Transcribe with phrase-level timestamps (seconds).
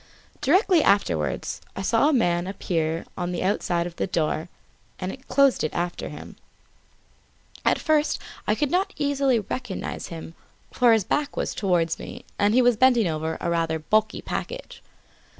[0.41, 4.49] Directly afterwards I saw a man appear on the outside of the door,
[4.97, 6.37] and close it after him.
[7.63, 8.17] At first
[8.47, 10.33] I could not recognise him,
[10.71, 14.81] for his back was towards me and he was bending over a rather bulky package.